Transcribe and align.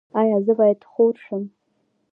ایا 0.19 0.37
زه 0.45 0.53
باید 0.59 0.81
خور 0.91 1.15
شم؟ 1.25 1.43